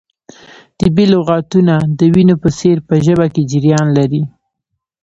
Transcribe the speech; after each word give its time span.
طبیعي 0.79 1.07
لغتونه 1.13 1.75
د 1.99 2.01
وینو 2.13 2.35
په 2.43 2.49
څیر 2.59 2.77
په 2.87 2.95
ژبه 3.05 3.27
کې 3.33 3.41
جریان 3.51 3.87
لري. 3.97 4.23